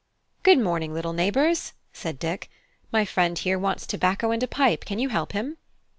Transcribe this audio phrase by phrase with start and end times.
[0.41, 2.49] "Good morning, little neighbours," said Dick.
[2.91, 5.57] "My friend here wants tobacco and a pipe; can you help him?"